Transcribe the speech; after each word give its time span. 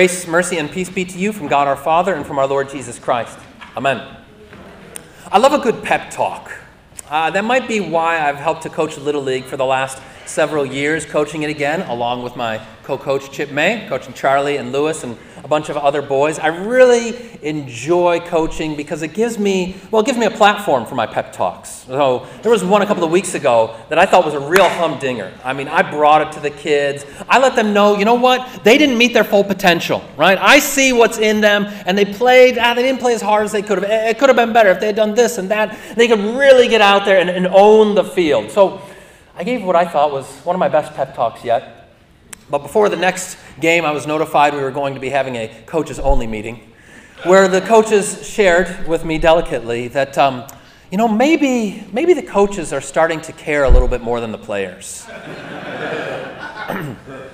Grace, 0.00 0.26
mercy, 0.26 0.56
and 0.56 0.70
peace 0.70 0.88
be 0.88 1.04
to 1.04 1.18
you 1.18 1.30
from 1.30 1.46
God 1.46 1.68
our 1.68 1.76
Father 1.76 2.14
and 2.14 2.24
from 2.24 2.38
our 2.38 2.46
Lord 2.46 2.70
Jesus 2.70 2.98
Christ. 2.98 3.38
Amen. 3.76 4.16
I 5.30 5.36
love 5.36 5.52
a 5.52 5.58
good 5.58 5.82
pep 5.84 6.10
talk. 6.10 6.50
Uh, 7.10 7.30
that 7.30 7.44
might 7.44 7.68
be 7.68 7.80
why 7.80 8.18
I've 8.18 8.36
helped 8.36 8.62
to 8.62 8.70
coach 8.70 8.96
Little 8.96 9.20
League 9.20 9.44
for 9.44 9.58
the 9.58 9.66
last 9.66 10.00
several 10.24 10.64
years, 10.64 11.04
coaching 11.04 11.42
it 11.42 11.50
again, 11.50 11.82
along 11.82 12.22
with 12.22 12.34
my 12.34 12.66
co 12.82 12.96
coach 12.96 13.30
Chip 13.30 13.50
May, 13.50 13.86
coaching 13.90 14.14
Charlie 14.14 14.56
and 14.56 14.72
Lewis 14.72 15.04
and 15.04 15.18
bunch 15.50 15.68
of 15.68 15.76
other 15.76 16.00
boys. 16.00 16.38
I 16.38 16.46
really 16.46 17.38
enjoy 17.42 18.20
coaching 18.20 18.76
because 18.76 19.02
it 19.02 19.14
gives 19.14 19.36
me, 19.36 19.76
well, 19.90 20.00
it 20.00 20.06
gives 20.06 20.16
me 20.16 20.26
a 20.26 20.30
platform 20.30 20.86
for 20.86 20.94
my 20.94 21.06
pep 21.06 21.32
talks. 21.32 21.68
So 21.68 22.26
there 22.42 22.52
was 22.52 22.62
one 22.62 22.82
a 22.82 22.86
couple 22.86 23.02
of 23.02 23.10
weeks 23.10 23.34
ago 23.34 23.76
that 23.88 23.98
I 23.98 24.06
thought 24.06 24.24
was 24.24 24.34
a 24.34 24.40
real 24.40 24.68
humdinger. 24.68 25.34
I 25.44 25.52
mean, 25.52 25.66
I 25.66 25.82
brought 25.82 26.22
it 26.22 26.32
to 26.34 26.40
the 26.40 26.50
kids. 26.50 27.04
I 27.28 27.40
let 27.40 27.56
them 27.56 27.72
know, 27.74 27.98
you 27.98 28.04
know 28.04 28.14
what? 28.14 28.62
They 28.62 28.78
didn't 28.78 28.96
meet 28.96 29.12
their 29.12 29.24
full 29.24 29.42
potential, 29.42 30.04
right? 30.16 30.38
I 30.38 30.60
see 30.60 30.92
what's 30.92 31.18
in 31.18 31.40
them, 31.40 31.64
and 31.84 31.98
they 31.98 32.04
played, 32.04 32.56
ah, 32.56 32.72
they 32.74 32.82
didn't 32.82 33.00
play 33.00 33.14
as 33.14 33.20
hard 33.20 33.44
as 33.44 33.50
they 33.50 33.62
could 33.62 33.82
have. 33.82 33.90
It 33.90 34.18
could 34.20 34.28
have 34.28 34.36
been 34.36 34.52
better 34.52 34.70
if 34.70 34.78
they 34.78 34.86
had 34.86 34.96
done 34.96 35.16
this 35.16 35.38
and 35.38 35.50
that. 35.50 35.76
They 35.96 36.06
could 36.06 36.20
really 36.20 36.68
get 36.68 36.80
out 36.80 37.04
there 37.04 37.18
and, 37.18 37.28
and 37.28 37.48
own 37.48 37.96
the 37.96 38.04
field. 38.04 38.52
So 38.52 38.80
I 39.34 39.42
gave 39.42 39.64
what 39.64 39.74
I 39.74 39.84
thought 39.84 40.12
was 40.12 40.26
one 40.44 40.54
of 40.54 40.60
my 40.60 40.68
best 40.68 40.94
pep 40.94 41.16
talks 41.16 41.44
yet. 41.44 41.79
But 42.50 42.58
before 42.58 42.88
the 42.88 42.96
next 42.96 43.38
game, 43.60 43.84
I 43.84 43.92
was 43.92 44.08
notified 44.08 44.54
we 44.54 44.60
were 44.60 44.72
going 44.72 44.94
to 44.94 45.00
be 45.00 45.10
having 45.10 45.36
a 45.36 45.48
coaches 45.66 46.00
only 46.00 46.26
meeting 46.26 46.72
where 47.24 47.46
the 47.46 47.60
coaches 47.60 48.26
shared 48.26 48.88
with 48.88 49.04
me 49.04 49.18
delicately 49.18 49.88
that, 49.88 50.18
um, 50.18 50.44
you 50.90 50.98
know, 50.98 51.06
maybe, 51.06 51.86
maybe 51.92 52.14
the 52.14 52.22
coaches 52.22 52.72
are 52.72 52.80
starting 52.80 53.20
to 53.20 53.32
care 53.32 53.64
a 53.64 53.70
little 53.70 53.88
bit 53.88 54.00
more 54.00 54.20
than 54.20 54.32
the 54.32 54.38
players. 54.38 55.06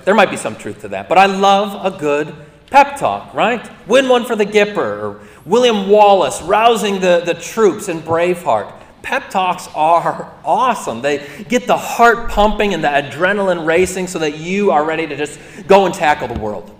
there 0.04 0.14
might 0.14 0.30
be 0.30 0.36
some 0.36 0.56
truth 0.56 0.82
to 0.82 0.88
that, 0.88 1.08
but 1.08 1.16
I 1.16 1.26
love 1.26 1.94
a 1.94 1.96
good 1.96 2.34
pep 2.70 2.98
talk, 2.98 3.32
right? 3.32 3.70
Win 3.86 4.08
one 4.08 4.24
for 4.24 4.36
the 4.36 4.44
Gipper, 4.44 4.76
or 4.76 5.20
William 5.44 5.88
Wallace 5.88 6.42
rousing 6.42 7.00
the, 7.00 7.22
the 7.24 7.34
troops 7.34 7.88
in 7.88 8.00
Braveheart 8.00 8.75
pep 9.06 9.30
talks 9.30 9.68
are 9.68 10.34
awesome. 10.44 11.00
They 11.00 11.24
get 11.48 11.68
the 11.68 11.76
heart 11.76 12.28
pumping 12.28 12.74
and 12.74 12.82
the 12.82 12.88
adrenaline 12.88 13.64
racing 13.64 14.08
so 14.08 14.18
that 14.18 14.36
you 14.36 14.72
are 14.72 14.84
ready 14.84 15.06
to 15.06 15.16
just 15.16 15.38
go 15.68 15.86
and 15.86 15.94
tackle 15.94 16.26
the 16.26 16.40
world. 16.40 16.76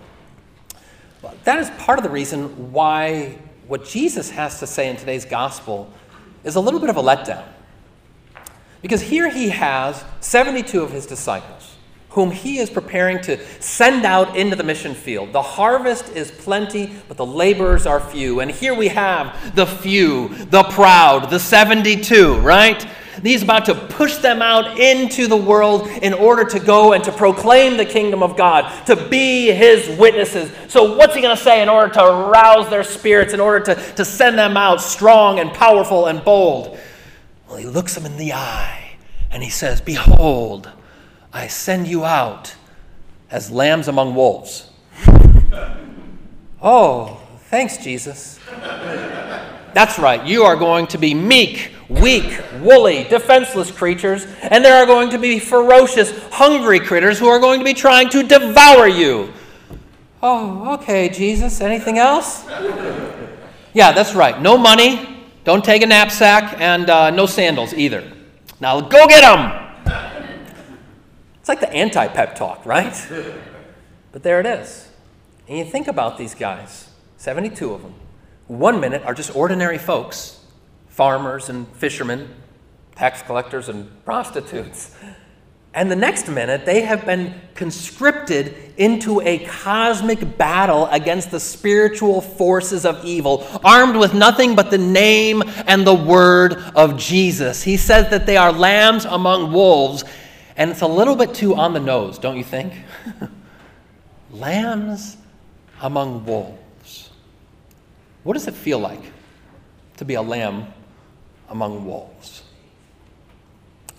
But 1.21 1.41
that 1.45 1.57
is 1.59 1.69
part 1.79 1.99
of 1.99 2.03
the 2.03 2.09
reason 2.09 2.73
why 2.73 3.37
what 3.67 3.85
Jesus 3.85 4.29
has 4.31 4.59
to 4.59 4.67
say 4.67 4.89
in 4.89 4.97
today's 4.97 5.23
gospel 5.23 5.89
is 6.43 6.55
a 6.55 6.59
little 6.59 6.81
bit 6.81 6.89
of 6.89 6.97
a 6.97 7.01
letdown. 7.01 7.45
Because 8.81 9.01
here 9.01 9.29
he 9.29 9.47
has 9.47 10.03
72 10.19 10.81
of 10.81 10.91
his 10.91 11.05
disciples 11.05 11.66
whom 12.17 12.31
he 12.31 12.57
is 12.57 12.67
preparing 12.67 13.21
to 13.21 13.37
send 13.61 14.03
out 14.03 14.35
into 14.35 14.55
the 14.55 14.63
mission 14.63 14.95
field. 14.95 15.31
The 15.31 15.41
harvest 15.43 16.09
is 16.15 16.31
plenty, 16.31 16.91
but 17.07 17.15
the 17.15 17.25
laborers 17.27 17.85
are 17.85 17.99
few. 17.99 18.39
And 18.39 18.49
here 18.49 18.73
we 18.73 18.87
have 18.87 19.55
the 19.55 19.67
few, 19.67 20.29
the 20.45 20.63
proud, 20.63 21.29
the 21.29 21.39
72, 21.39 22.39
right? 22.39 22.83
He's 23.21 23.43
about 23.43 23.65
to 23.65 23.75
push 23.75 24.17
them 24.17 24.41
out 24.41 24.79
into 24.79 25.27
the 25.27 25.37
world 25.37 25.87
in 26.01 26.15
order 26.15 26.43
to 26.45 26.59
go 26.59 26.93
and 26.93 27.03
to 27.03 27.11
proclaim 27.11 27.77
the 27.77 27.85
kingdom 27.85 28.23
of 28.23 28.35
God, 28.35 28.87
to 28.87 28.95
be 28.95 29.51
his 29.51 29.87
witnesses. 29.99 30.51
So, 30.69 30.97
what's 30.97 31.13
he 31.13 31.21
going 31.21 31.37
to 31.37 31.43
say 31.43 31.61
in 31.61 31.69
order 31.69 31.93
to 31.93 32.01
rouse 32.01 32.67
their 32.71 32.83
spirits, 32.83 33.35
in 33.35 33.39
order 33.39 33.75
to, 33.75 33.75
to 33.93 34.03
send 34.03 34.39
them 34.39 34.57
out 34.57 34.81
strong 34.81 35.37
and 35.37 35.53
powerful 35.53 36.07
and 36.07 36.25
bold? 36.25 36.79
Well, 37.47 37.57
he 37.57 37.67
looks 37.67 37.93
them 37.93 38.07
in 38.07 38.17
the 38.17 38.33
eye 38.33 38.97
and 39.29 39.43
he 39.43 39.51
says, 39.51 39.81
Behold, 39.81 40.71
I 41.37 41.45
send 41.45 41.87
you 41.87 42.03
out 42.03 42.55
as 43.29 43.51
lambs 43.51 43.87
among 43.87 44.15
wolves. 44.15 44.71
oh, 46.63 47.21
thanks, 47.51 47.77
Jesus. 47.77 48.39
That's 49.75 49.99
right, 49.99 50.25
you 50.25 50.45
are 50.45 50.55
going 50.55 50.87
to 50.87 50.97
be 50.97 51.13
meek, 51.13 51.73
weak, 51.89 52.41
woolly, 52.59 53.03
defenseless 53.03 53.69
creatures, 53.69 54.25
and 54.41 54.65
there 54.65 54.77
are 54.77 54.87
going 54.87 55.11
to 55.11 55.19
be 55.19 55.37
ferocious, 55.37 56.11
hungry 56.31 56.79
critters 56.79 57.19
who 57.19 57.27
are 57.27 57.39
going 57.39 57.59
to 57.59 57.65
be 57.65 57.75
trying 57.75 58.09
to 58.09 58.23
devour 58.23 58.87
you. 58.87 59.31
Oh, 60.23 60.73
okay, 60.73 61.07
Jesus. 61.07 61.61
Anything 61.61 61.99
else? 61.99 62.47
yeah, 63.75 63.91
that's 63.91 64.15
right. 64.15 64.41
No 64.41 64.57
money, 64.57 65.23
don't 65.43 65.63
take 65.63 65.83
a 65.83 65.85
knapsack, 65.85 66.59
and 66.59 66.89
uh, 66.89 67.11
no 67.11 67.27
sandals 67.27 67.75
either. 67.75 68.11
Now 68.59 68.81
go 68.81 69.05
get 69.05 69.21
them! 69.21 69.66
It's 71.47 71.61
like 71.61 71.61
the 71.61 71.73
anti 71.73 72.09
pep 72.09 72.35
talk, 72.35 72.65
right? 72.65 72.93
but 74.11 74.21
there 74.21 74.41
it 74.41 74.45
is. 74.45 74.89
And 75.47 75.57
you 75.57 75.63
think 75.63 75.87
about 75.87 76.17
these 76.17 76.35
guys 76.35 76.89
72 77.15 77.73
of 77.73 77.83
them. 77.83 77.93
One 78.47 78.81
minute 78.81 79.03
are 79.03 79.13
just 79.13 79.33
ordinary 79.33 79.77
folks, 79.77 80.41
farmers 80.89 81.47
and 81.47 81.65
fishermen, 81.69 82.35
tax 82.97 83.21
collectors 83.21 83.69
and 83.69 83.89
prostitutes. 84.03 84.93
And 85.73 85.89
the 85.89 85.95
next 85.95 86.27
minute, 86.27 86.65
they 86.65 86.81
have 86.81 87.05
been 87.05 87.33
conscripted 87.55 88.73
into 88.75 89.21
a 89.21 89.45
cosmic 89.45 90.37
battle 90.37 90.87
against 90.87 91.31
the 91.31 91.39
spiritual 91.39 92.19
forces 92.19 92.85
of 92.85 93.05
evil, 93.05 93.47
armed 93.63 93.95
with 93.95 94.13
nothing 94.13 94.53
but 94.53 94.69
the 94.69 94.77
name 94.77 95.41
and 95.65 95.87
the 95.87 95.95
word 95.95 96.55
of 96.75 96.97
Jesus. 96.97 97.63
He 97.63 97.77
says 97.77 98.09
that 98.09 98.25
they 98.25 98.35
are 98.35 98.51
lambs 98.51 99.05
among 99.05 99.53
wolves, 99.53 100.03
and 100.57 100.71
it's 100.71 100.81
a 100.81 100.87
little 100.87 101.15
bit 101.15 101.33
too 101.33 101.55
on 101.55 101.73
the 101.73 101.79
nose, 101.79 102.17
don't 102.17 102.35
you 102.35 102.43
think? 102.43 102.73
Lambs 104.31 105.17
among 105.81 106.25
wolves. 106.25 107.11
What 108.23 108.33
does 108.33 108.47
it 108.47 108.55
feel 108.55 108.79
like 108.79 109.01
to 109.97 110.05
be 110.05 110.15
a 110.15 110.21
lamb 110.21 110.67
among 111.49 111.85
wolves? 111.85 112.43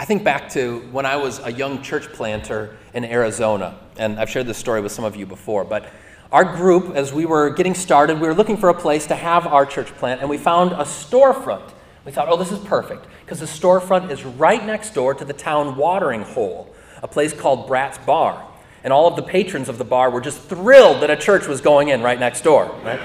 I 0.01 0.05
think 0.05 0.23
back 0.23 0.51
to 0.51 0.81
when 0.93 1.07
I 1.07 1.17
was 1.17 1.39
a 1.41 1.51
young 1.51 1.83
church 1.83 2.13
planter 2.13 2.77
in 2.93 3.05
Arizona, 3.05 3.79
and 3.97 4.19
I've 4.19 4.29
shared 4.29 4.47
this 4.47 4.59
story 4.59 4.81
with 4.81 4.93
some 4.93 5.05
of 5.05 5.17
you 5.17 5.27
before, 5.27 5.65
but 5.65 5.91
our 6.31 6.45
group, 6.45 6.95
as 6.95 7.13
we 7.13 7.25
were 7.25 7.51
getting 7.51 7.75
started, 7.75 8.21
we 8.21 8.29
were 8.29 8.35
looking 8.35 8.57
for 8.57 8.69
a 8.69 8.75
place 8.75 9.07
to 9.07 9.15
have 9.15 9.47
our 9.47 9.65
church 9.65 9.89
plant, 9.95 10.21
and 10.21 10.29
we 10.29 10.37
found 10.37 10.73
a 10.73 10.85
storefront 10.85 11.73
we 12.09 12.13
thought, 12.15 12.31
oh, 12.31 12.39
this 12.39 12.51
is 12.51 12.59
perfect 12.61 13.05
because 13.21 13.39
the 13.39 13.45
storefront 13.45 14.11
is 14.11 14.25
right 14.25 14.65
next 14.65 14.95
door 14.95 15.13
to 15.13 15.27
the 15.27 15.35
town 15.35 15.77
watering 15.77 16.23
hole, 16.23 16.75
a 17.03 17.07
place 17.07 17.35
called 17.35 17.67
Brat's 17.67 17.99
Bar. 17.99 18.49
And 18.83 18.95
all 18.95 19.09
of 19.09 19.15
the 19.15 19.23
patrons 19.23 19.69
of 19.69 19.77
the 19.77 19.85
bar 19.85 20.09
were 20.09 20.23
just 20.23 20.41
thrilled 20.41 21.03
that 21.03 21.11
a 21.11 21.17
church 21.17 21.47
was 21.47 21.61
going 21.61 21.89
in 21.89 22.01
right 22.01 22.19
next 22.19 22.41
door, 22.41 22.75
right? 22.83 22.99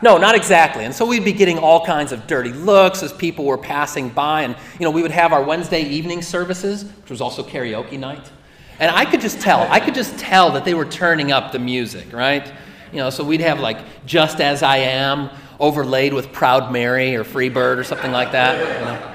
No, 0.00 0.16
not 0.16 0.34
exactly. 0.34 0.86
And 0.86 0.94
so 0.94 1.04
we'd 1.04 1.26
be 1.26 1.34
getting 1.34 1.58
all 1.58 1.84
kinds 1.84 2.10
of 2.10 2.26
dirty 2.26 2.54
looks 2.54 3.02
as 3.02 3.12
people 3.12 3.44
were 3.44 3.58
passing 3.58 4.08
by. 4.08 4.44
And, 4.44 4.56
you 4.80 4.84
know, 4.84 4.90
we 4.90 5.02
would 5.02 5.10
have 5.10 5.34
our 5.34 5.42
Wednesday 5.42 5.82
evening 5.82 6.22
services, 6.22 6.84
which 6.84 7.10
was 7.10 7.20
also 7.20 7.42
karaoke 7.42 7.98
night. 7.98 8.30
And 8.78 8.90
I 8.90 9.04
could 9.04 9.20
just 9.20 9.42
tell, 9.42 9.70
I 9.70 9.78
could 9.78 9.94
just 9.94 10.18
tell 10.18 10.52
that 10.52 10.64
they 10.64 10.72
were 10.72 10.86
turning 10.86 11.32
up 11.32 11.52
the 11.52 11.58
music, 11.58 12.14
right? 12.14 12.50
You 12.92 13.00
know, 13.00 13.10
so 13.10 13.24
we'd 13.24 13.42
have 13.42 13.60
like 13.60 14.06
Just 14.06 14.40
As 14.40 14.62
I 14.62 14.78
Am 14.78 15.28
overlaid 15.58 16.12
with 16.12 16.32
Proud 16.32 16.72
Mary 16.72 17.16
or 17.16 17.24
Free 17.24 17.48
Bird 17.48 17.78
or 17.78 17.84
something 17.84 18.12
like 18.12 18.32
that. 18.32 18.58
You 18.58 18.84
know? 18.84 19.14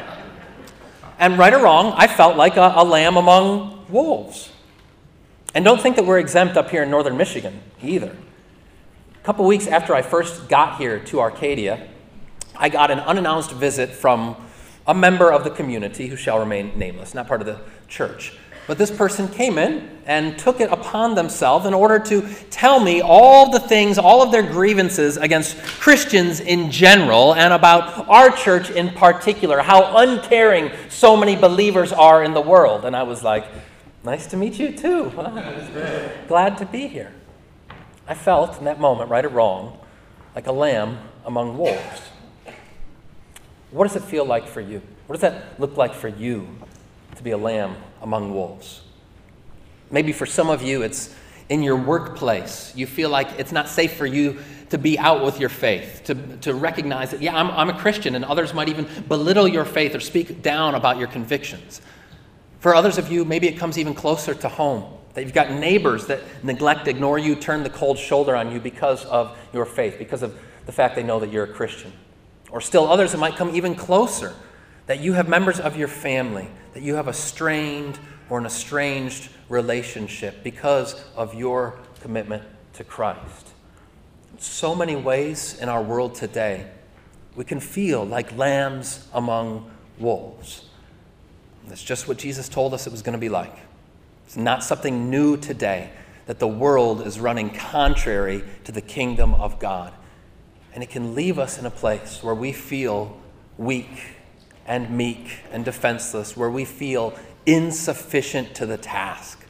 And 1.19 1.37
right 1.37 1.53
or 1.53 1.61
wrong, 1.61 1.93
I 1.97 2.07
felt 2.07 2.37
like 2.37 2.57
a, 2.57 2.73
a 2.75 2.83
lamb 2.83 3.17
among 3.17 3.85
wolves. 3.89 4.51
And 5.53 5.65
don't 5.65 5.81
think 5.81 5.95
that 5.95 6.05
we're 6.05 6.19
exempt 6.19 6.57
up 6.57 6.69
here 6.69 6.83
in 6.83 6.89
northern 6.89 7.17
Michigan 7.17 7.61
either. 7.81 8.15
A 9.15 9.25
couple 9.25 9.45
weeks 9.45 9.67
after 9.67 9.93
I 9.93 10.01
first 10.01 10.47
got 10.47 10.77
here 10.77 10.99
to 10.99 11.19
Arcadia, 11.19 11.87
I 12.55 12.69
got 12.69 12.91
an 12.91 12.99
unannounced 12.99 13.51
visit 13.51 13.89
from 13.89 14.35
a 14.87 14.93
member 14.93 15.31
of 15.31 15.43
the 15.43 15.49
community 15.49 16.07
who 16.07 16.15
shall 16.15 16.39
remain 16.39 16.77
nameless, 16.77 17.13
not 17.13 17.27
part 17.27 17.41
of 17.41 17.47
the 17.47 17.59
church. 17.87 18.37
But 18.69 18.77
this 18.77 18.91
person 18.91 19.27
came 19.27 19.57
in 19.57 19.89
and 20.05 20.37
took 20.37 20.61
it 20.61 20.71
upon 20.71 21.15
themselves 21.15 21.65
in 21.65 21.73
order 21.73 21.97
to 21.97 22.29
tell 22.51 22.79
me 22.79 23.01
all 23.01 23.49
the 23.49 23.59
things, 23.59 23.97
all 23.97 24.21
of 24.21 24.31
their 24.31 24.43
grievances 24.43 25.17
against 25.17 25.57
Christians 25.57 26.39
in 26.39 26.69
general 26.69 27.33
and 27.33 27.51
about 27.51 28.07
our 28.07 28.29
church 28.29 28.69
in 28.69 28.91
particular, 28.91 29.57
how 29.63 29.97
uncaring 29.97 30.69
so 30.87 31.17
many 31.17 31.35
believers 31.35 31.91
are 31.91 32.23
in 32.23 32.35
the 32.35 32.41
world. 32.41 32.85
And 32.85 32.95
I 32.95 33.01
was 33.01 33.23
like, 33.23 33.47
nice 34.03 34.27
to 34.27 34.37
meet 34.37 34.59
you 34.59 34.71
too. 34.71 35.09
glad 36.27 36.59
to 36.59 36.67
be 36.67 36.85
here. 36.85 37.11
I 38.07 38.13
felt 38.13 38.59
in 38.59 38.65
that 38.65 38.79
moment, 38.79 39.09
right 39.09 39.25
or 39.25 39.29
wrong, 39.29 39.79
like 40.35 40.45
a 40.45 40.51
lamb 40.51 40.99
among 41.25 41.57
wolves. 41.57 42.01
What 43.71 43.87
does 43.87 43.95
it 43.95 44.03
feel 44.03 44.25
like 44.25 44.47
for 44.47 44.61
you? 44.61 44.83
What 45.07 45.19
does 45.19 45.21
that 45.21 45.59
look 45.59 45.75
like 45.75 45.95
for 45.95 46.07
you 46.07 46.47
to 47.15 47.23
be 47.23 47.31
a 47.31 47.37
lamb 47.37 47.75
among 48.01 48.33
wolves. 48.33 48.81
Maybe 49.91 50.11
for 50.11 50.25
some 50.25 50.49
of 50.49 50.61
you, 50.61 50.83
it's 50.83 51.13
in 51.49 51.63
your 51.63 51.75
workplace. 51.75 52.73
You 52.75 52.85
feel 52.85 53.09
like 53.09 53.27
it's 53.39 53.51
not 53.51 53.67
safe 53.67 53.93
for 53.93 54.05
you 54.05 54.37
to 54.69 54.77
be 54.77 54.99
out 54.99 55.25
with 55.25 55.39
your 55.39 55.49
faith, 55.49 56.03
to, 56.05 56.15
to 56.37 56.53
recognize 56.53 57.11
that, 57.11 57.21
yeah, 57.21 57.35
I'm, 57.35 57.49
I'm 57.49 57.69
a 57.69 57.79
Christian, 57.79 58.15
and 58.15 58.23
others 58.23 58.53
might 58.53 58.69
even 58.69 58.87
belittle 59.07 59.47
your 59.47 59.65
faith 59.65 59.95
or 59.95 59.99
speak 59.99 60.43
down 60.43 60.75
about 60.75 60.99
your 60.99 61.07
convictions. 61.07 61.81
For 62.59 62.75
others 62.75 62.97
of 62.97 63.11
you, 63.11 63.25
maybe 63.25 63.47
it 63.47 63.57
comes 63.57 63.77
even 63.77 63.95
closer 63.95 64.35
to 64.35 64.49
home. 64.49 64.93
That 65.15 65.23
you've 65.23 65.33
got 65.33 65.51
neighbors 65.51 66.05
that 66.05 66.21
neglect, 66.43 66.87
ignore 66.87 67.17
you, 67.17 67.35
turn 67.35 67.63
the 67.63 67.69
cold 67.69 67.97
shoulder 67.97 68.35
on 68.35 68.51
you 68.51 68.59
because 68.59 69.05
of 69.05 69.35
your 69.53 69.65
faith, 69.65 69.97
because 69.97 70.21
of 70.21 70.37
the 70.67 70.71
fact 70.71 70.95
they 70.95 71.03
know 71.03 71.19
that 71.19 71.31
you're 71.31 71.45
a 71.45 71.53
Christian. 71.53 71.91
Or 72.51 72.61
still 72.61 72.87
others 72.87 73.15
it 73.15 73.17
might 73.17 73.35
come 73.35 73.55
even 73.55 73.73
closer, 73.73 74.35
that 74.89 75.01
you 75.01 75.13
have 75.13 75.29
members 75.29 75.59
of 75.59 75.77
your 75.77 75.87
family, 75.87 76.47
that 76.73 76.81
you 76.81 76.95
have 76.95 77.07
a 77.07 77.13
strained 77.13 77.99
or 78.27 78.39
an 78.39 78.45
estranged 78.47 79.29
relationship 79.47 80.43
because 80.43 81.05
of 81.15 81.35
your 81.35 81.77
commitment 82.01 82.41
to 82.73 82.83
Christ. 82.83 83.49
So 84.39 84.73
many 84.73 84.95
ways 84.95 85.59
in 85.61 85.69
our 85.69 85.83
world 85.83 86.15
today, 86.15 86.71
we 87.35 87.43
can 87.43 87.59
feel 87.59 88.03
like 88.03 88.35
lambs 88.35 89.07
among 89.13 89.69
wolves. 89.99 90.65
That's 91.67 91.83
just 91.83 92.07
what 92.07 92.17
Jesus 92.17 92.49
told 92.49 92.73
us 92.73 92.87
it 92.87 92.91
was 92.91 93.03
going 93.03 93.13
to 93.13 93.19
be 93.19 93.29
like. 93.29 93.55
It's 94.25 94.37
not 94.37 94.63
something 94.63 95.11
new 95.11 95.37
today 95.37 95.91
that 96.25 96.39
the 96.39 96.47
world 96.47 97.05
is 97.05 97.19
running 97.19 97.51
contrary 97.51 98.43
to 98.63 98.71
the 98.71 98.81
kingdom 98.81 99.35
of 99.35 99.59
God. 99.59 99.93
And 100.73 100.81
it 100.81 100.89
can 100.89 101.13
leave 101.13 101.37
us 101.37 101.59
in 101.59 101.67
a 101.67 101.71
place 101.71 102.23
where 102.23 102.33
we 102.33 102.51
feel 102.53 103.15
weak 103.55 104.15
and 104.69 104.89
meek 104.91 105.39
and 105.51 105.65
defenseless, 105.65 106.37
where 106.37 106.49
we 106.49 106.63
feel 106.63 107.13
insufficient 107.45 108.53
to 108.53 108.67
the 108.67 108.77
task. 108.77 109.43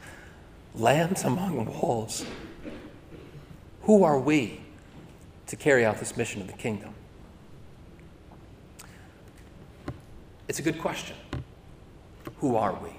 Lambs 0.74 1.24
among 1.24 1.66
wolves. 1.66 2.24
Who 3.82 4.02
are 4.02 4.18
we 4.18 4.60
to 5.46 5.56
carry 5.56 5.84
out 5.84 5.98
this 5.98 6.16
mission 6.16 6.40
of 6.40 6.46
the 6.46 6.54
kingdom? 6.54 6.94
It's 10.48 10.58
a 10.58 10.62
good 10.62 10.80
question. 10.80 11.16
Who 12.38 12.56
are 12.56 12.74
we? 12.82 12.90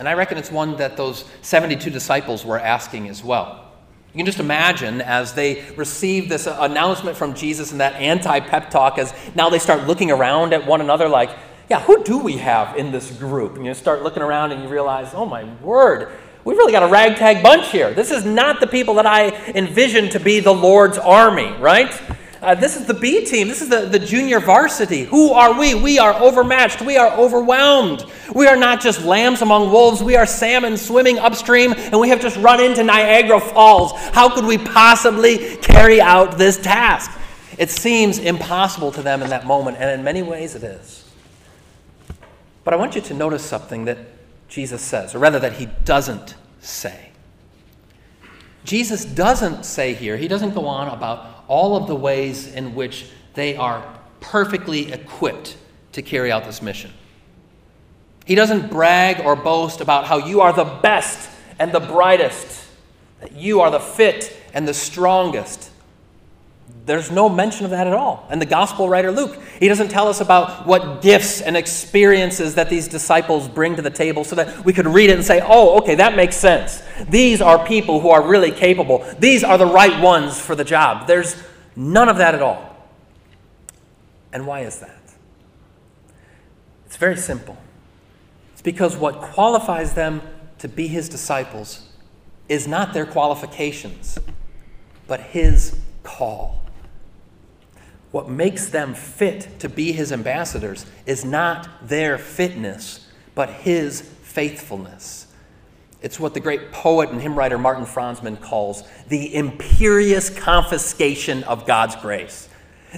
And 0.00 0.08
I 0.08 0.14
reckon 0.14 0.36
it's 0.36 0.50
one 0.50 0.76
that 0.78 0.96
those 0.96 1.24
72 1.42 1.90
disciples 1.90 2.44
were 2.44 2.58
asking 2.58 3.08
as 3.08 3.22
well. 3.22 3.71
You 4.12 4.18
can 4.18 4.26
just 4.26 4.40
imagine 4.40 5.00
as 5.00 5.32
they 5.32 5.64
receive 5.76 6.28
this 6.28 6.46
announcement 6.46 7.16
from 7.16 7.32
Jesus 7.32 7.72
and 7.72 7.80
that 7.80 7.94
anti 7.94 8.40
pep 8.40 8.68
talk, 8.68 8.98
as 8.98 9.14
now 9.34 9.48
they 9.48 9.58
start 9.58 9.86
looking 9.86 10.10
around 10.10 10.52
at 10.52 10.66
one 10.66 10.82
another 10.82 11.08
like, 11.08 11.30
yeah, 11.70 11.80
who 11.80 12.04
do 12.04 12.18
we 12.18 12.36
have 12.36 12.76
in 12.76 12.92
this 12.92 13.10
group? 13.10 13.56
And 13.56 13.64
you 13.64 13.72
start 13.72 14.02
looking 14.02 14.22
around 14.22 14.52
and 14.52 14.62
you 14.62 14.68
realize, 14.68 15.14
oh 15.14 15.24
my 15.24 15.44
word, 15.62 16.12
we've 16.44 16.58
really 16.58 16.72
got 16.72 16.82
a 16.82 16.88
ragtag 16.88 17.42
bunch 17.42 17.70
here. 17.70 17.94
This 17.94 18.10
is 18.10 18.26
not 18.26 18.60
the 18.60 18.66
people 18.66 18.92
that 18.94 19.06
I 19.06 19.30
envisioned 19.54 20.10
to 20.12 20.20
be 20.20 20.40
the 20.40 20.52
Lord's 20.52 20.98
army, 20.98 21.50
right? 21.58 21.98
Uh, 22.42 22.56
this 22.56 22.76
is 22.76 22.86
the 22.86 22.94
B 22.94 23.24
team. 23.24 23.46
This 23.46 23.62
is 23.62 23.68
the, 23.68 23.82
the 23.86 24.00
junior 24.00 24.40
varsity. 24.40 25.04
Who 25.04 25.32
are 25.32 25.56
we? 25.56 25.76
We 25.76 26.00
are 26.00 26.12
overmatched. 26.12 26.82
We 26.82 26.96
are 26.96 27.16
overwhelmed. 27.16 28.04
We 28.34 28.48
are 28.48 28.56
not 28.56 28.80
just 28.80 29.04
lambs 29.04 29.42
among 29.42 29.70
wolves. 29.70 30.02
We 30.02 30.16
are 30.16 30.26
salmon 30.26 30.76
swimming 30.76 31.20
upstream, 31.20 31.72
and 31.72 32.00
we 32.00 32.08
have 32.08 32.20
just 32.20 32.36
run 32.38 32.60
into 32.60 32.82
Niagara 32.82 33.38
Falls. 33.38 33.92
How 34.12 34.28
could 34.28 34.44
we 34.44 34.58
possibly 34.58 35.56
carry 35.58 36.00
out 36.00 36.36
this 36.36 36.60
task? 36.60 37.16
It 37.58 37.70
seems 37.70 38.18
impossible 38.18 38.90
to 38.92 39.02
them 39.02 39.22
in 39.22 39.30
that 39.30 39.46
moment, 39.46 39.76
and 39.78 39.88
in 39.90 40.02
many 40.02 40.22
ways 40.22 40.56
it 40.56 40.64
is. 40.64 41.08
But 42.64 42.74
I 42.74 42.76
want 42.76 42.96
you 42.96 43.02
to 43.02 43.14
notice 43.14 43.44
something 43.44 43.84
that 43.84 43.98
Jesus 44.48 44.82
says, 44.82 45.14
or 45.14 45.20
rather, 45.20 45.38
that 45.38 45.52
he 45.52 45.68
doesn't 45.84 46.34
say. 46.60 47.10
Jesus 48.64 49.04
doesn't 49.04 49.64
say 49.64 49.94
here, 49.94 50.16
he 50.16 50.26
doesn't 50.26 50.54
go 50.54 50.66
on 50.66 50.88
about 50.88 51.31
all 51.48 51.76
of 51.76 51.86
the 51.86 51.96
ways 51.96 52.46
in 52.52 52.74
which 52.74 53.06
they 53.34 53.56
are 53.56 53.84
perfectly 54.20 54.92
equipped 54.92 55.56
to 55.92 56.02
carry 56.02 56.30
out 56.30 56.44
this 56.44 56.62
mission. 56.62 56.92
He 58.24 58.34
doesn't 58.34 58.70
brag 58.70 59.24
or 59.24 59.34
boast 59.34 59.80
about 59.80 60.06
how 60.06 60.18
you 60.18 60.40
are 60.40 60.52
the 60.52 60.64
best 60.64 61.28
and 61.58 61.72
the 61.72 61.80
brightest, 61.80 62.66
that 63.20 63.32
you 63.32 63.60
are 63.60 63.70
the 63.70 63.80
fit 63.80 64.36
and 64.54 64.66
the 64.66 64.74
strongest. 64.74 65.70
There's 66.84 67.12
no 67.12 67.28
mention 67.28 67.64
of 67.64 67.70
that 67.70 67.86
at 67.86 67.92
all. 67.92 68.26
And 68.28 68.40
the 68.40 68.46
gospel 68.46 68.88
writer 68.88 69.12
Luke, 69.12 69.40
he 69.60 69.68
doesn't 69.68 69.88
tell 69.88 70.08
us 70.08 70.20
about 70.20 70.66
what 70.66 71.00
gifts 71.00 71.40
and 71.40 71.56
experiences 71.56 72.56
that 72.56 72.68
these 72.68 72.88
disciples 72.88 73.48
bring 73.48 73.76
to 73.76 73.82
the 73.82 73.90
table 73.90 74.24
so 74.24 74.34
that 74.34 74.64
we 74.64 74.72
could 74.72 74.86
read 74.86 75.08
it 75.08 75.14
and 75.14 75.24
say, 75.24 75.40
oh, 75.44 75.78
okay, 75.78 75.94
that 75.94 76.16
makes 76.16 76.36
sense. 76.36 76.82
These 77.08 77.40
are 77.40 77.64
people 77.64 78.00
who 78.00 78.10
are 78.10 78.26
really 78.26 78.50
capable. 78.50 79.06
These 79.20 79.44
are 79.44 79.58
the 79.58 79.66
right 79.66 80.02
ones 80.02 80.40
for 80.40 80.56
the 80.56 80.64
job. 80.64 81.06
There's 81.06 81.40
none 81.76 82.08
of 82.08 82.16
that 82.16 82.34
at 82.34 82.42
all. 82.42 82.76
And 84.32 84.44
why 84.44 84.60
is 84.60 84.80
that? 84.80 84.98
It's 86.86 86.96
very 86.96 87.16
simple. 87.16 87.56
It's 88.54 88.62
because 88.62 88.96
what 88.96 89.20
qualifies 89.20 89.94
them 89.94 90.20
to 90.58 90.68
be 90.68 90.88
his 90.88 91.08
disciples 91.08 91.88
is 92.48 92.66
not 92.66 92.92
their 92.92 93.06
qualifications, 93.06 94.18
but 95.06 95.20
his 95.20 95.78
call. 96.02 96.61
What 98.12 98.28
makes 98.28 98.68
them 98.68 98.94
fit 98.94 99.58
to 99.58 99.68
be 99.68 99.92
his 99.92 100.12
ambassadors 100.12 100.86
is 101.06 101.24
not 101.24 101.68
their 101.88 102.18
fitness, 102.18 103.08
but 103.34 103.48
his 103.48 104.02
faithfulness. 104.02 105.26
It's 106.02 106.20
what 106.20 106.34
the 106.34 106.40
great 106.40 106.72
poet 106.72 107.10
and 107.10 107.20
hymn 107.20 107.36
writer 107.36 107.58
Martin 107.58 107.86
Franzmann 107.86 108.40
calls 108.40 108.84
the 109.08 109.34
imperious 109.34 110.30
confiscation 110.30 111.42
of 111.44 111.66
God's 111.66 111.96
grace 111.96 112.48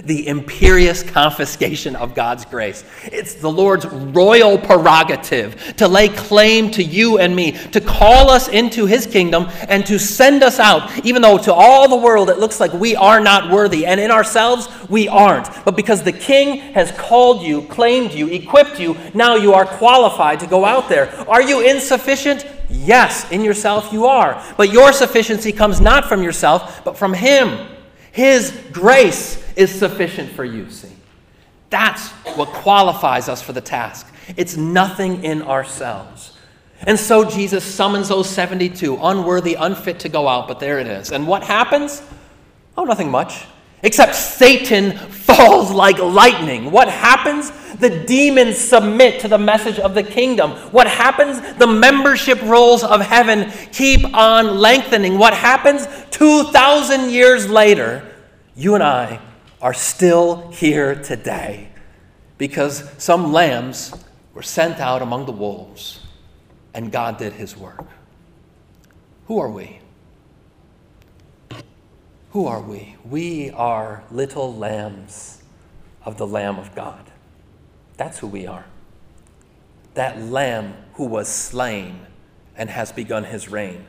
the 0.03 0.27
imperious 0.27 1.03
confiscation 1.03 1.95
of 1.95 2.13
God's 2.13 2.45
grace. 2.45 2.83
It's 3.05 3.35
the 3.35 3.51
Lord's 3.51 3.85
royal 3.85 4.57
prerogative 4.57 5.75
to 5.77 5.87
lay 5.87 6.09
claim 6.09 6.71
to 6.71 6.83
you 6.83 7.17
and 7.17 7.35
me, 7.35 7.53
to 7.71 7.81
call 7.81 8.29
us 8.29 8.47
into 8.47 8.85
his 8.85 9.05
kingdom, 9.05 9.47
and 9.67 9.85
to 9.85 9.97
send 9.97 10.43
us 10.43 10.59
out, 10.59 11.05
even 11.05 11.21
though 11.21 11.37
to 11.37 11.53
all 11.53 11.87
the 11.87 11.95
world 11.95 12.29
it 12.29 12.39
looks 12.39 12.59
like 12.59 12.73
we 12.73 12.95
are 12.95 13.19
not 13.19 13.51
worthy, 13.51 13.85
and 13.85 13.99
in 13.99 14.11
ourselves 14.11 14.67
we 14.89 15.07
aren't. 15.07 15.49
But 15.63 15.75
because 15.75 16.03
the 16.03 16.11
king 16.11 16.57
has 16.73 16.91
called 16.91 17.41
you, 17.41 17.63
claimed 17.63 18.13
you, 18.13 18.27
equipped 18.27 18.79
you, 18.79 18.97
now 19.13 19.35
you 19.35 19.53
are 19.53 19.65
qualified 19.65 20.39
to 20.41 20.47
go 20.47 20.65
out 20.65 20.89
there. 20.89 21.09
Are 21.29 21.41
you 21.41 21.61
insufficient? 21.61 22.45
Yes, 22.69 23.29
in 23.31 23.41
yourself 23.41 23.93
you 23.93 24.05
are. 24.05 24.43
But 24.57 24.71
your 24.71 24.91
sufficiency 24.91 25.51
comes 25.51 25.79
not 25.79 26.05
from 26.05 26.23
yourself, 26.23 26.83
but 26.83 26.97
from 26.97 27.13
him. 27.13 27.74
His 28.15 28.57
grace 28.71 29.43
is 29.57 29.69
sufficient 29.69 30.31
for 30.31 30.45
you, 30.45 30.69
see. 30.69 30.93
That's 31.69 32.11
what 32.37 32.47
qualifies 32.47 33.27
us 33.27 33.41
for 33.41 33.51
the 33.51 33.59
task. 33.59 34.07
It's 34.37 34.55
nothing 34.55 35.25
in 35.25 35.41
ourselves. 35.41 36.37
And 36.83 36.97
so 36.97 37.29
Jesus 37.29 37.65
summons 37.65 38.07
those 38.07 38.29
72, 38.29 38.97
unworthy, 39.01 39.55
unfit 39.55 39.99
to 39.99 40.07
go 40.07 40.29
out, 40.29 40.47
but 40.47 40.61
there 40.61 40.79
it 40.79 40.87
is. 40.87 41.11
And 41.11 41.27
what 41.27 41.43
happens? 41.43 42.01
Oh, 42.77 42.85
nothing 42.85 43.11
much. 43.11 43.43
Except 43.85 44.15
Satan 44.15 44.97
falls 44.97 45.71
like 45.71 45.99
lightning. 45.99 46.71
What 46.71 46.89
happens? 46.89 47.51
The 47.75 48.03
demons 48.05 48.57
submit 48.57 49.19
to 49.19 49.27
the 49.27 49.37
message 49.37 49.77
of 49.77 49.93
the 49.93 50.01
kingdom. 50.01 50.51
What 50.71 50.87
happens? 50.87 51.39
The 51.59 51.67
membership 51.67 52.41
rolls 52.41 52.83
of 52.83 52.99
heaven 53.01 53.51
keep 53.71 54.03
on 54.15 54.57
lengthening. 54.57 55.19
What 55.19 55.35
happens? 55.35 55.87
2,000 56.09 57.11
years 57.11 57.47
later, 57.47 58.03
you 58.55 58.73
and 58.73 58.83
I 58.83 59.19
are 59.61 59.73
still 59.73 60.49
here 60.49 60.95
today 60.95 61.69
because 62.39 62.89
some 62.97 63.31
lambs 63.31 63.93
were 64.33 64.41
sent 64.41 64.79
out 64.79 65.03
among 65.03 65.27
the 65.27 65.31
wolves 65.31 65.99
and 66.73 66.91
God 66.91 67.17
did 67.19 67.33
his 67.33 67.55
work. 67.55 67.85
Who 69.27 69.37
are 69.37 69.49
we? 69.49 69.79
Who 72.35 72.47
are 72.47 72.59
we? 72.59 72.97
We 73.09 73.49
are 73.51 74.03
little 74.11 74.53
lambs 74.53 75.41
of 76.03 76.17
the 76.17 76.27
Lamb 76.27 76.59
of 76.59 76.75
God. 76.75 77.09
That's 77.95 78.19
who 78.19 78.27
we 78.27 78.45
are. 78.45 78.65
That 79.93 80.21
lamb 80.21 80.73
who 80.95 81.05
was 81.05 81.29
slain 81.29 82.01
and 82.57 82.69
has 82.69 82.91
begun 82.91 83.23
his 83.23 83.47
reign 83.47 83.85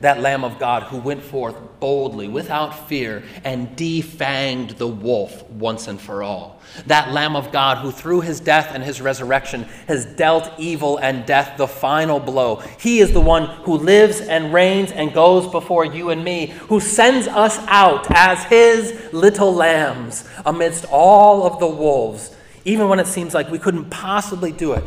that 0.00 0.20
Lamb 0.20 0.44
of 0.44 0.58
God 0.58 0.84
who 0.84 0.98
went 0.98 1.22
forth 1.22 1.56
boldly, 1.80 2.28
without 2.28 2.88
fear, 2.88 3.24
and 3.44 3.76
defanged 3.76 4.76
the 4.76 4.86
wolf 4.86 5.48
once 5.50 5.88
and 5.88 6.00
for 6.00 6.22
all. 6.22 6.60
That 6.86 7.10
Lamb 7.10 7.34
of 7.34 7.50
God 7.50 7.78
who, 7.78 7.90
through 7.90 8.20
his 8.20 8.38
death 8.40 8.70
and 8.72 8.84
his 8.84 9.00
resurrection, 9.00 9.64
has 9.88 10.06
dealt 10.06 10.50
evil 10.58 10.98
and 10.98 11.26
death 11.26 11.56
the 11.58 11.66
final 11.66 12.20
blow. 12.20 12.56
He 12.78 13.00
is 13.00 13.12
the 13.12 13.20
one 13.20 13.46
who 13.64 13.76
lives 13.76 14.20
and 14.20 14.54
reigns 14.54 14.92
and 14.92 15.12
goes 15.12 15.48
before 15.48 15.84
you 15.84 16.10
and 16.10 16.22
me, 16.22 16.46
who 16.68 16.78
sends 16.78 17.26
us 17.26 17.58
out 17.66 18.06
as 18.10 18.44
his 18.44 19.12
little 19.12 19.52
lambs 19.52 20.28
amidst 20.46 20.84
all 20.84 21.46
of 21.46 21.58
the 21.58 21.66
wolves, 21.66 22.34
even 22.64 22.88
when 22.88 23.00
it 23.00 23.06
seems 23.08 23.34
like 23.34 23.50
we 23.50 23.58
couldn't 23.58 23.90
possibly 23.90 24.52
do 24.52 24.72
it. 24.72 24.84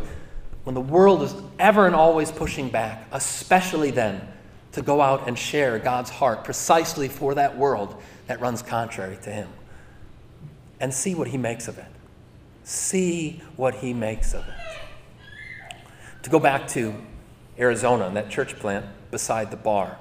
When 0.64 0.76
the 0.76 0.82
world 0.82 1.22
is 1.22 1.36
ever 1.60 1.86
and 1.86 1.96
always 1.96 2.32
pushing 2.32 2.70
back, 2.70 3.06
especially 3.12 3.92
then 3.92 4.28
to 4.76 4.82
go 4.82 5.02
out 5.02 5.28
and 5.28 5.40
share 5.40 5.80
God's 5.80 6.10
heart 6.10 6.44
precisely 6.44 7.08
for 7.08 7.34
that 7.36 7.58
world 7.58 7.96
that 8.28 8.42
runs 8.42 8.62
contrary 8.62 9.18
to 9.24 9.32
Him. 9.32 9.48
And 10.82 10.94
see 10.94 11.16
what 11.16 11.30
He 11.30 11.38
makes 11.38 11.70
of 11.70 11.78
it. 11.78 11.88
See 12.66 13.42
what 13.56 13.76
He 13.76 13.94
makes 13.94 14.34
of 14.34 14.46
it. 14.48 14.54
To 16.24 16.30
go 16.30 16.40
back 16.40 16.68
to 16.70 16.94
Arizona, 17.58 18.08
and 18.08 18.18
that 18.18 18.30
church 18.30 18.58
plant 18.58 18.86
beside 19.12 19.50
the 19.50 19.58
bar. 19.58 19.98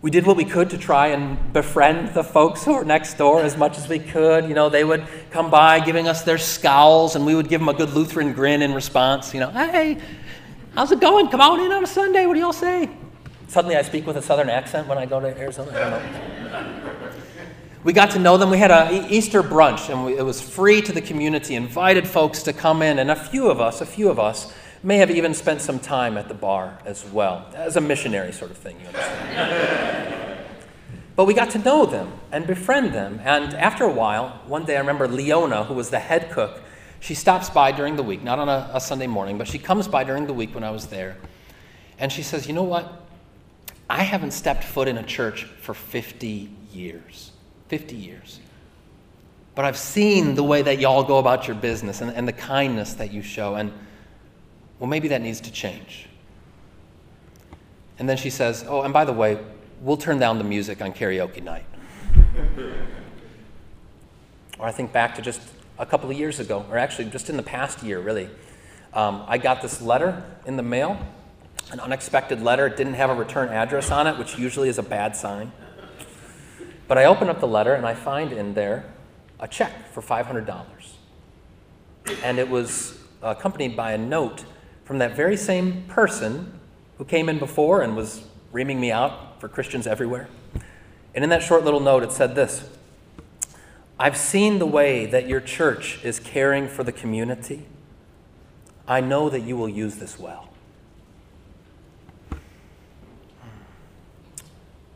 We 0.00 0.10
did 0.10 0.24
what 0.24 0.36
we 0.36 0.46
could 0.46 0.70
to 0.70 0.78
try 0.78 1.08
and 1.08 1.52
befriend 1.52 2.14
the 2.14 2.24
folks 2.24 2.64
who 2.64 2.72
were 2.72 2.84
next 2.84 3.14
door 3.18 3.42
as 3.42 3.58
much 3.58 3.76
as 3.76 3.86
we 3.86 3.98
could. 3.98 4.48
You 4.48 4.54
know, 4.54 4.70
they 4.70 4.84
would 4.84 5.06
come 5.30 5.50
by 5.50 5.80
giving 5.80 6.08
us 6.08 6.22
their 6.22 6.38
scowls, 6.38 7.16
and 7.16 7.26
we 7.26 7.34
would 7.34 7.48
give 7.48 7.60
them 7.60 7.68
a 7.68 7.74
good 7.74 7.90
Lutheran 7.90 8.32
grin 8.32 8.62
in 8.62 8.72
response. 8.72 9.34
You 9.34 9.40
know, 9.40 9.50
hey, 9.50 9.98
how's 10.74 10.90
it 10.90 11.00
going? 11.00 11.28
Come 11.28 11.42
on 11.42 11.60
in 11.60 11.70
on 11.70 11.84
a 11.84 11.86
Sunday. 11.86 12.24
What 12.24 12.32
do 12.34 12.40
y'all 12.40 12.54
say? 12.54 12.88
Suddenly 13.48 13.76
I 13.76 13.82
speak 13.82 14.06
with 14.06 14.16
a 14.16 14.22
southern 14.22 14.50
accent 14.50 14.86
when 14.86 14.98
I 14.98 15.06
go 15.06 15.20
to 15.20 15.36
Arizona. 15.36 16.02
We 17.82 17.94
got 17.94 18.10
to 18.10 18.18
know 18.18 18.36
them. 18.36 18.50
We 18.50 18.58
had 18.58 18.70
an 18.70 19.10
Easter 19.10 19.42
brunch, 19.42 19.88
and 19.88 20.04
we, 20.04 20.18
it 20.18 20.22
was 20.22 20.40
free 20.40 20.82
to 20.82 20.92
the 20.92 21.00
community, 21.00 21.54
invited 21.54 22.06
folks 22.06 22.42
to 22.42 22.52
come 22.52 22.82
in, 22.82 22.98
and 22.98 23.10
a 23.10 23.16
few 23.16 23.48
of 23.48 23.60
us, 23.60 23.80
a 23.80 23.86
few 23.86 24.10
of 24.10 24.18
us, 24.18 24.52
may 24.82 24.98
have 24.98 25.10
even 25.10 25.32
spent 25.32 25.62
some 25.62 25.78
time 25.78 26.18
at 26.18 26.28
the 26.28 26.34
bar 26.34 26.78
as 26.84 27.04
well, 27.06 27.46
as 27.54 27.76
a 27.76 27.80
missionary 27.80 28.32
sort 28.32 28.50
of 28.50 28.58
thing, 28.58 28.78
you 28.80 28.86
understand. 28.88 30.38
but 31.16 31.24
we 31.24 31.32
got 31.32 31.50
to 31.50 31.58
know 31.58 31.86
them 31.86 32.12
and 32.30 32.46
befriend 32.46 32.92
them. 32.92 33.20
And 33.24 33.54
after 33.54 33.84
a 33.84 33.92
while, 33.92 34.40
one 34.46 34.66
day 34.66 34.76
I 34.76 34.80
remember 34.80 35.08
Leona, 35.08 35.64
who 35.64 35.74
was 35.74 35.88
the 35.88 35.98
head 35.98 36.30
cook, 36.30 36.60
she 37.00 37.14
stops 37.14 37.48
by 37.48 37.72
during 37.72 37.96
the 37.96 38.02
week, 38.02 38.22
not 38.22 38.38
on 38.38 38.48
a, 38.48 38.70
a 38.74 38.80
Sunday 38.80 39.06
morning, 39.06 39.38
but 39.38 39.48
she 39.48 39.58
comes 39.58 39.88
by 39.88 40.04
during 40.04 40.26
the 40.26 40.34
week 40.34 40.54
when 40.54 40.64
I 40.64 40.70
was 40.70 40.88
there. 40.88 41.16
And 41.98 42.12
she 42.12 42.22
says, 42.22 42.46
You 42.46 42.52
know 42.52 42.64
what? 42.64 43.07
I 43.90 44.02
haven't 44.02 44.32
stepped 44.32 44.64
foot 44.64 44.88
in 44.88 44.98
a 44.98 45.02
church 45.02 45.44
for 45.44 45.74
50 45.74 46.50
years. 46.72 47.32
50 47.68 47.96
years. 47.96 48.40
But 49.54 49.64
I've 49.64 49.76
seen 49.76 50.34
the 50.34 50.44
way 50.44 50.62
that 50.62 50.78
y'all 50.78 51.02
go 51.02 51.18
about 51.18 51.48
your 51.48 51.56
business 51.56 52.00
and, 52.00 52.12
and 52.12 52.28
the 52.28 52.32
kindness 52.32 52.94
that 52.94 53.12
you 53.12 53.22
show. 53.22 53.56
And 53.56 53.72
well, 54.78 54.88
maybe 54.88 55.08
that 55.08 55.20
needs 55.20 55.40
to 55.42 55.52
change. 55.52 56.06
And 57.98 58.08
then 58.08 58.16
she 58.16 58.30
says, 58.30 58.64
Oh, 58.68 58.82
and 58.82 58.92
by 58.92 59.04
the 59.04 59.12
way, 59.12 59.38
we'll 59.80 59.96
turn 59.96 60.18
down 60.18 60.38
the 60.38 60.44
music 60.44 60.80
on 60.80 60.92
karaoke 60.92 61.42
night. 61.42 61.64
or 64.58 64.66
I 64.66 64.72
think 64.72 64.92
back 64.92 65.14
to 65.16 65.22
just 65.22 65.40
a 65.78 65.86
couple 65.86 66.10
of 66.10 66.16
years 66.16 66.40
ago, 66.40 66.64
or 66.70 66.78
actually 66.78 67.10
just 67.10 67.30
in 67.30 67.36
the 67.36 67.42
past 67.42 67.82
year, 67.82 67.98
really. 68.00 68.28
Um, 68.92 69.24
I 69.26 69.38
got 69.38 69.60
this 69.62 69.80
letter 69.80 70.24
in 70.46 70.56
the 70.56 70.62
mail, 70.62 70.98
an 71.70 71.80
unexpected 71.80 72.42
letter. 72.42 72.66
It 72.66 72.76
didn't 72.76 72.94
have 72.94 73.10
a 73.10 73.14
return 73.14 73.48
address 73.48 73.90
on 73.90 74.06
it, 74.06 74.18
which 74.18 74.38
usually 74.38 74.68
is 74.68 74.78
a 74.78 74.82
bad 74.82 75.16
sign. 75.16 75.52
But 76.86 76.98
I 76.98 77.04
open 77.04 77.28
up 77.28 77.40
the 77.40 77.46
letter 77.46 77.74
and 77.74 77.86
I 77.86 77.94
find 77.94 78.32
in 78.32 78.54
there 78.54 78.86
a 79.38 79.46
check 79.46 79.92
for 79.92 80.02
$500. 80.02 80.64
And 82.22 82.38
it 82.38 82.48
was 82.48 82.98
accompanied 83.22 83.76
by 83.76 83.92
a 83.92 83.98
note 83.98 84.44
from 84.84 84.98
that 84.98 85.14
very 85.14 85.36
same 85.36 85.84
person 85.88 86.58
who 86.96 87.04
came 87.04 87.28
in 87.28 87.38
before 87.38 87.82
and 87.82 87.94
was 87.94 88.24
reaming 88.52 88.80
me 88.80 88.90
out 88.90 89.40
for 89.40 89.48
Christians 89.48 89.86
everywhere. 89.86 90.28
And 91.14 91.22
in 91.22 91.30
that 91.30 91.42
short 91.42 91.64
little 91.64 91.80
note, 91.80 92.02
it 92.02 92.12
said 92.12 92.34
this 92.34 92.68
I've 93.98 94.16
seen 94.16 94.58
the 94.58 94.66
way 94.66 95.06
that 95.06 95.28
your 95.28 95.40
church 95.40 96.02
is 96.04 96.20
caring 96.20 96.68
for 96.68 96.84
the 96.84 96.92
community. 96.92 97.66
I 98.86 99.00
know 99.00 99.28
that 99.28 99.40
you 99.40 99.56
will 99.56 99.68
use 99.68 99.96
this 99.96 100.18
well. 100.18 100.48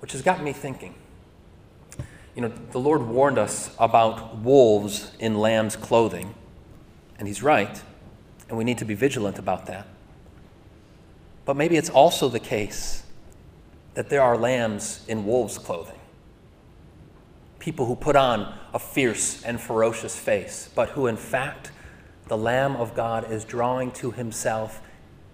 Which 0.03 0.13
has 0.13 0.21
got 0.21 0.43
me 0.43 0.53
thinking. 0.53 0.95
You 2.35 2.43
know, 2.43 2.53
the 2.73 2.81
Lord 2.81 3.03
warned 3.03 3.39
us 3.39 3.75
about 3.79 4.39
wolves 4.39 5.13
in 5.19 5.39
lamb's 5.39 5.77
clothing, 5.77 6.35
and 7.19 7.27
He's 7.27 7.43
right 7.43 7.81
and 8.53 8.59
we 8.59 8.65
need 8.65 8.77
to 8.77 8.85
be 8.85 8.93
vigilant 8.93 9.39
about 9.39 9.65
that. 9.65 9.87
But 11.47 11.57
maybe 11.57 11.79
it's 11.79 11.89
also 11.89 12.29
the 12.29 12.39
case 12.39 13.03
that 13.95 14.11
there 14.11 14.21
are 14.21 14.37
lambs 14.37 15.07
in 15.09 15.25
wolves' 15.25 15.57
clothing. 15.57 15.99
People 17.59 17.87
who 17.87 17.97
put 17.97 18.15
on 18.15 18.55
a 18.75 18.79
fierce 18.79 19.43
and 19.43 19.59
ferocious 19.59 20.19
face, 20.19 20.69
but 20.75 20.91
who, 20.91 21.07
in 21.07 21.17
fact, 21.17 21.71
the 22.29 22.37
Lamb 22.37 22.77
of 22.77 22.95
God 22.95 23.33
is 23.33 23.43
drawing 23.43 23.91
to 23.93 24.11
himself 24.11 24.83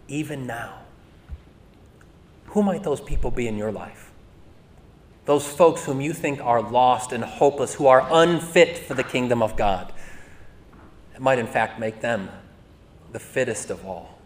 even 0.07 0.47
now. 0.47 0.79
Who 2.47 2.63
might 2.63 2.85
those 2.85 3.01
people 3.01 3.33
be 3.33 3.49
in 3.49 3.59
your 3.59 3.73
life? 3.73 4.08
Those 5.29 5.47
folks 5.47 5.85
whom 5.85 6.01
you 6.01 6.15
think 6.15 6.41
are 6.41 6.63
lost 6.63 7.13
and 7.13 7.23
hopeless, 7.23 7.75
who 7.75 7.87
are 7.87 8.09
unfit 8.11 8.79
for 8.79 8.95
the 8.95 9.05
kingdom 9.05 9.43
of 9.43 9.57
God. 9.57 9.93
It 11.15 11.21
might, 11.21 11.39
in 11.39 11.47
fact, 11.47 11.79
make 11.79 12.01
them 12.01 12.31
the 13.13 13.19
fittest 13.19 13.69
of 13.69 13.85
all. 13.85 14.19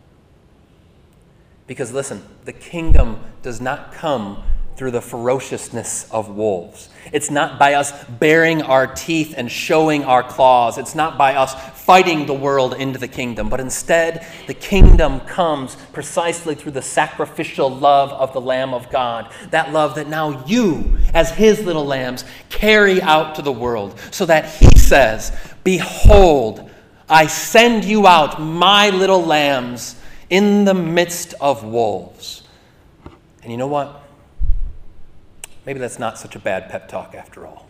Because 1.66 1.92
listen, 1.92 2.22
the 2.44 2.52
kingdom 2.52 3.18
does 3.42 3.60
not 3.60 3.92
come 3.92 4.44
through 4.76 4.90
the 4.90 5.02
ferociousness 5.02 6.10
of 6.10 6.30
wolves. 6.30 6.88
It's 7.12 7.30
not 7.30 7.58
by 7.58 7.74
us 7.74 7.92
baring 8.04 8.62
our 8.62 8.86
teeth 8.86 9.34
and 9.36 9.50
showing 9.50 10.04
our 10.04 10.22
claws. 10.22 10.78
It's 10.78 10.94
not 10.94 11.18
by 11.18 11.34
us 11.34 11.54
fighting 11.82 12.26
the 12.26 12.34
world 12.34 12.74
into 12.74 12.98
the 12.98 13.08
kingdom. 13.08 13.48
But 13.48 13.60
instead, 13.60 14.26
the 14.46 14.54
kingdom 14.54 15.20
comes 15.20 15.76
precisely 15.92 16.54
through 16.54 16.72
the 16.72 16.82
sacrificial 16.82 17.68
love 17.68 18.10
of 18.12 18.32
the 18.32 18.40
Lamb 18.40 18.72
of 18.72 18.90
God. 18.90 19.32
That 19.50 19.72
love 19.72 19.96
that 19.96 20.08
now 20.08 20.44
you, 20.46 20.96
as 21.12 21.30
his 21.30 21.64
little 21.64 21.84
lambs, 21.84 22.24
carry 22.48 23.02
out 23.02 23.34
to 23.34 23.42
the 23.42 23.52
world. 23.52 23.98
So 24.10 24.24
that 24.26 24.46
he 24.46 24.78
says, 24.78 25.36
Behold, 25.64 26.70
I 27.08 27.26
send 27.26 27.84
you 27.84 28.06
out, 28.06 28.40
my 28.40 28.90
little 28.90 29.22
lambs, 29.22 29.96
in 30.30 30.64
the 30.64 30.74
midst 30.74 31.34
of 31.40 31.62
wolves. 31.62 32.42
And 33.42 33.50
you 33.50 33.58
know 33.58 33.66
what? 33.66 34.01
Maybe 35.64 35.78
that's 35.78 35.98
not 35.98 36.18
such 36.18 36.34
a 36.34 36.38
bad 36.38 36.68
pep 36.68 36.88
talk 36.88 37.14
after 37.14 37.46
all. 37.46 37.66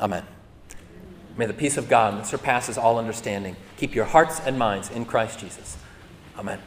Amen. 0.00 0.24
May 1.36 1.46
the 1.46 1.52
peace 1.52 1.76
of 1.76 1.88
God 1.88 2.18
that 2.18 2.26
surpasses 2.26 2.78
all 2.78 2.98
understanding 2.98 3.56
keep 3.76 3.94
your 3.94 4.06
hearts 4.06 4.40
and 4.40 4.58
minds 4.58 4.90
in 4.90 5.04
Christ 5.04 5.38
Jesus. 5.38 5.76
Amen. 6.38 6.60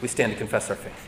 We 0.00 0.08
stand 0.08 0.32
to 0.32 0.38
confess 0.38 0.70
our 0.70 0.76
faith. 0.76 1.07